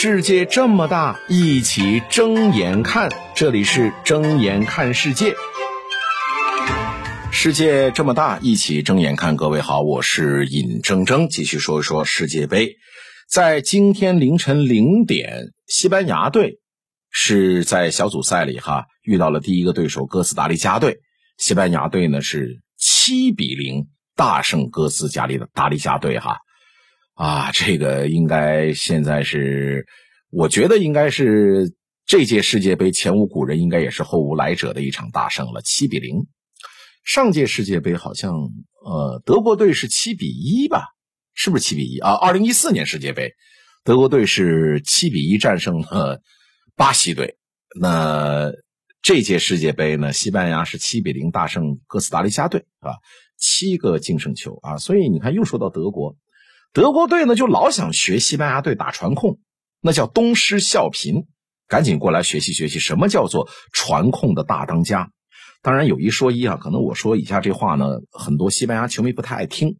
[0.00, 3.10] 世界这么大，一起睁眼看。
[3.34, 5.34] 这里是睁眼看世界。
[7.32, 9.36] 世界这么大，一起睁眼看。
[9.36, 12.76] 各位好，我是尹铮铮，继续说一说世界杯。
[13.28, 16.60] 在今天凌晨零点，西班牙队
[17.10, 21.00] 是在小组赛里哈遇到了第一个对手哥斯达黎加队。
[21.38, 26.38] 西班牙队呢是七比零大胜哥斯达黎达黎加队哈。
[27.18, 29.84] 啊，这个应该现在是，
[30.30, 31.74] 我觉得应该是
[32.06, 36.14] 这届世界杯前无古人，应该也是后无来者的一场大胜了，七比零。
[37.02, 38.30] 上届世界杯好像，
[38.84, 40.84] 呃，德国队是七比一吧？
[41.34, 42.12] 是不是七比一啊？
[42.12, 43.32] 二零一四年世界杯，
[43.82, 46.22] 德国队是七比一战胜了
[46.76, 47.36] 巴西队。
[47.80, 48.48] 那
[49.02, 50.12] 这届世界杯呢？
[50.12, 52.94] 西班牙是七比零大胜哥斯达黎加队啊，
[53.36, 54.76] 七个净胜球啊。
[54.76, 56.16] 所以你看，又说到德国。
[56.78, 59.40] 德国队呢，就老想学西班牙队打传控，
[59.80, 61.26] 那叫东施效颦，
[61.66, 65.10] 赶紧过来学习学习，什么叫做传控的大当家？
[65.60, 69.78] 当然有一说一啊，可能我说以下这话呢，很多西班牙球迷不太爱听。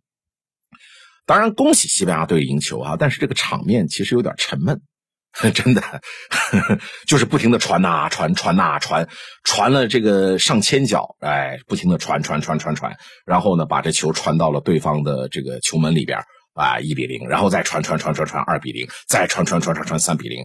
[1.25, 4.83] 当然恭喜西班牙队赢球啊，但是这个场面其实有点沉闷，
[5.55, 6.03] 真的
[7.07, 9.09] 就是不停的传呐传传呐传，
[9.45, 16.25] 传了这个上千脚，哎，不停的传传传传传，然后呢，把这球传到了对方的这个球门里边。
[16.59, 20.45] 啊，一比零，然后再传传传传传二比零，再传传传传传三比零，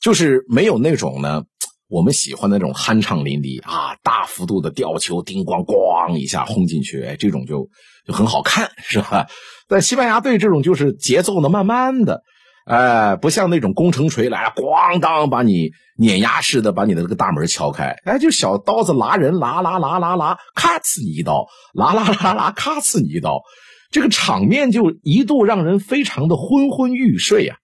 [0.00, 1.42] 就是没有那种呢，
[1.88, 7.68] 我们喜欢那种酣畅淋漓啊，大幅度的吊球，叮咣咣一下轰进去，哎，这种就
[8.06, 9.26] 就很好看，是吧？
[9.66, 12.22] 但西班牙队这种就是节奏呢，慢慢的，
[12.66, 23.42] 哎，不像那种攻城锤来咣当把你碾压式的把你的这个大门敲开，哎，就小刀子拉人，拉拉拉拉拉，咔刺你一刀，拉拉拉拉，咔刺你一刀。
[23.94, 27.58] 这个场面就一度让人非常的昏昏欲睡呀！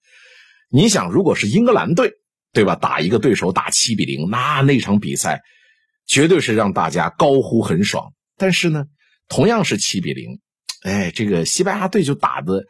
[0.70, 2.12] 你想，如果是英格兰队，
[2.52, 2.76] 对吧？
[2.76, 5.40] 打一个对手打七比零，那那场比赛
[6.06, 8.12] 绝对是让大家高呼很爽。
[8.36, 8.84] 但是呢，
[9.28, 10.38] 同样是七比零，
[10.84, 12.62] 哎，这个西班牙队就打的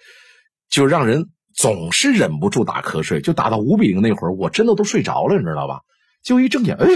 [0.70, 3.20] 就让人总是忍不住打瞌睡。
[3.20, 5.80] 就打到五比零那会儿，我真的都睡着了，你知道吧？
[6.24, 6.86] 就一睁眼，哎，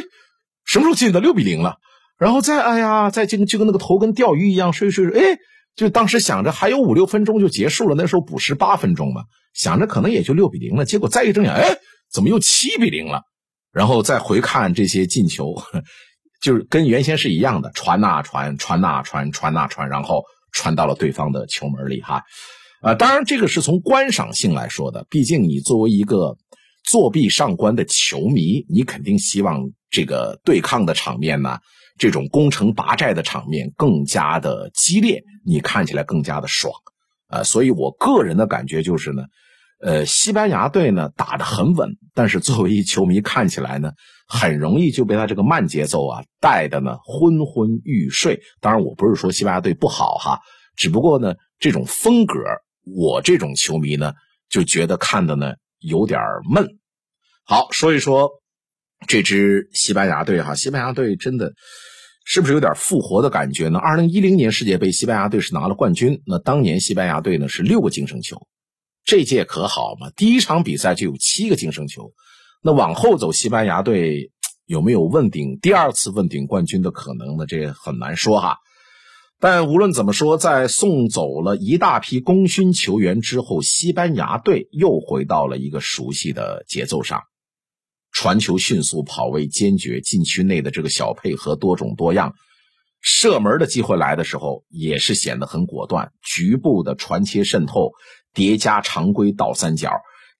[0.65, 1.21] 什么时候进的？
[1.21, 1.77] 六比零了。
[2.17, 5.39] 然后再哎呀，再就就跟那个头跟钓鱼一样睡睡睡，哎。
[5.77, 10.85] 就当时想着还有五六分钟就结束了，那时候补时八分钟嘛，想着可能也就六比零了。
[10.85, 11.79] 结果再一睁眼，哎，
[12.13, 13.23] 怎么又七比零了？
[13.73, 15.61] 然后再回看这些进球，
[16.41, 22.23] 就是跟原先是一样的，传呐传，传呐传，传呐传，然后传到了对方的球门里哈。
[22.81, 26.37] 啊，当然这个是从观赏性来说的，毕竟你作为一个
[26.85, 31.59] 作弊上官的球迷，你肯定希望这个对抗的场面呢。
[31.97, 36.73] 这种攻城拔寨的场面更加的激烈，你看起来更加的爽，
[37.29, 39.23] 呃，所以我个人的感觉就是呢，
[39.81, 43.93] 呃，西班牙队呢打得很稳，但是作为一球迷看起来呢，
[44.27, 48.41] 很容易就被他这个慢节奏啊带的呢昏昏欲睡。
[48.61, 50.41] 当然，我不是说西班牙队不好哈，
[50.77, 52.35] 只不过呢，这种风格，
[52.85, 54.13] 我这种球迷呢
[54.49, 56.67] 就觉得看的呢有点闷。
[57.45, 58.31] 好，说一说。
[59.07, 61.53] 这支西班牙队哈，西班牙队真的
[62.25, 63.79] 是不是有点复活的感觉呢？
[63.79, 68.47] 二零一零年世界杯，西班牙队是拿了冠军，那当年西班牙队呢是六个净胜球，
[69.05, 70.11] 这届可好嘛？
[70.17, 72.13] 第一场比赛就有七个净胜球，
[72.63, 74.31] 那往后走，西班牙队
[74.67, 77.45] 有没有问鼎第二次问鼎冠军的可能呢？
[77.47, 78.57] 这很难说哈。
[79.39, 87.21] 但无论怎么说，在送走了一大批功勋球员之后，西班牙队又回到了一个熟悉的节奏上。
[88.25, 92.33] 传球迅速，跑位坚决，禁区内的这个小配合多种多样，
[93.03, 96.11] 射门的机会来的时候也是显得很果断。
[96.23, 97.93] 局部的传切渗透，
[98.33, 99.91] 叠加常规倒三角，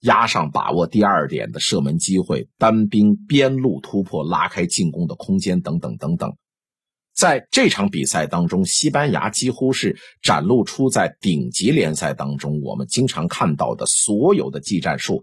[0.01, 6.33] 压上把握第二点的射门机会，单兵边路突破，拉开进攻的空间，等等等等。
[7.13, 15.21] 在这场比赛当中，西班牙几乎是展露出在顶级联赛当中我们经常看到的所有的技战术。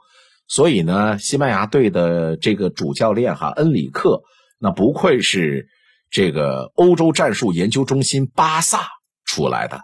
[0.53, 4.21] 所以呢，西班牙队的这个主教练哈恩里克，
[4.59, 5.67] 那不愧是
[6.11, 8.87] 这个欧洲战术研究中心巴萨
[9.25, 9.81] 出来的。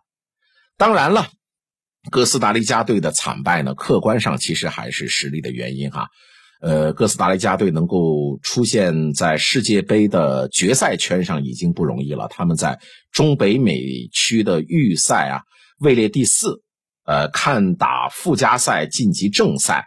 [0.76, 1.28] 当然了，
[2.10, 6.08] 哥斯达黎加队的惨败呢，客观上其实还是实力的原因哈。
[6.60, 12.28] 呃，哥斯达黎加队能够出现在世界杯的决赛圈上已经不容易了。
[12.28, 12.78] 他们在
[13.10, 13.80] 中北美
[14.12, 15.40] 区的预赛啊
[15.78, 16.60] 位列第四，
[17.06, 19.86] 呃，看打附加赛晋级正赛。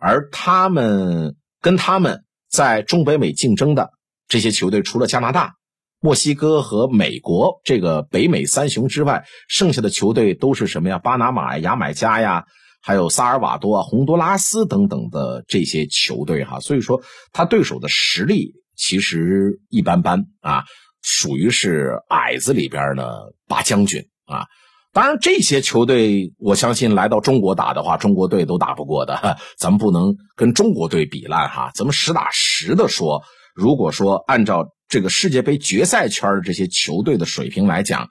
[0.00, 3.90] 而他们跟他们在中北美竞争的
[4.28, 5.54] 这些球队，除了加拿大、
[6.00, 10.98] 墨西哥和美国这个北美三雄之外，剩下的球队都是什么呀？
[10.98, 12.44] 巴拿马、牙买加呀，
[12.80, 17.02] 还有萨尔瓦多啊、洪都拉斯等等的这些球队哈，所以说
[17.32, 20.64] 他对手的实力其实一般般啊，
[21.02, 24.46] 属于是矮子里边的八将军啊。
[24.92, 31.70] 当然，这些球队我相信来到中国打的话，中国队都打不过的， 咱们不能跟中国队比烂哈。
[31.74, 33.22] 咱们实打实的说，
[33.54, 38.08] 如果说按照这个世界杯决赛圈的这些球队的水平来讲，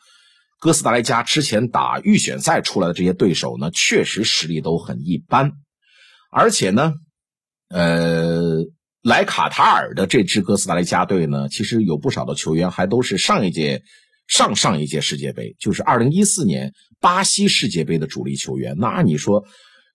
[0.60, 5.52] 哥斯达黎加之前打预选赛出来的这些对手呢，确实实力都很一般，
[6.32, 6.94] 而且呢，
[7.70, 8.64] 呃，
[9.02, 13.82] 来卡塔尔的这支哥斯达黎加队呢，其实有不少的球员还都是上一届、
[14.28, 18.76] 上上一届世界杯，就是二零一四年巴西世界杯的主力球员。
[18.78, 19.46] 那你说，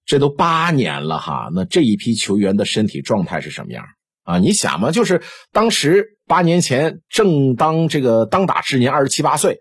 [0.04, 3.84] 这都八年了哈，那这一批球员的身体状态是什么样
[4.24, 4.38] 啊？
[4.38, 9.58] 你想嘛，就是当时八年前正当这个当打之年，二十七八岁。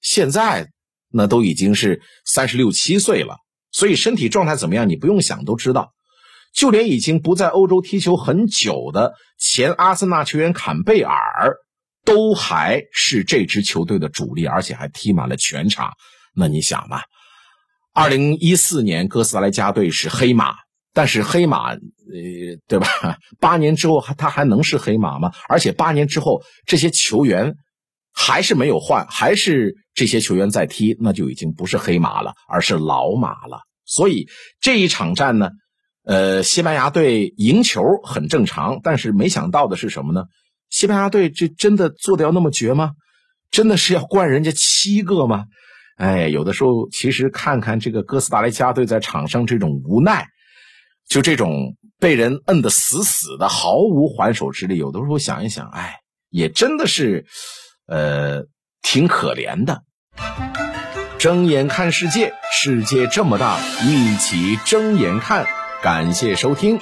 [0.00, 0.68] 现在
[1.10, 3.36] 那都已经是三十六七岁了，
[3.72, 5.92] 所以身体状态怎么样，你不用想都知道。
[6.54, 11.56] 就连已经不在欧洲踢球很久的前阿森纳球员坎贝尔，
[12.06, 15.92] 都还是这支球队的主力，而且还踢满了全场。
[16.34, 17.02] 那你想吧，
[17.92, 20.54] 二零一四年哥斯达黎加队是黑马，
[20.94, 21.78] 但是黑马，呃，
[22.66, 22.88] 对吧？
[23.38, 25.32] 八年之后还他还能是黑马吗？
[25.50, 27.56] 而且八年之后这些球员。
[28.18, 33.60] 还是没有换，还是这些球员在踢，那就已经不是黑马了，而是老马了。
[33.84, 34.26] 所以
[34.58, 35.50] 这一场战呢，
[36.02, 40.24] 呃，西班牙队赢球很正常，但是没想到的是什么呢？
[40.70, 42.92] 西班牙队这真的做的要那么绝吗？
[43.50, 45.44] 真的是要灌人家七个吗？
[45.96, 50.26] 哎，有的时候其实看看这个哥斯达黎加队在场上这种无奈，
[51.08, 55.96] 就这种被人摁得死死的，毫无还手之力，有的时候想一想，哎，
[56.30, 57.26] 也真的是。
[57.88, 58.42] 呃，
[58.82, 59.84] 挺可怜的。
[61.20, 65.46] 睁眼看世界，世界这么大，一起睁眼看。
[65.84, 66.80] 感谢收听。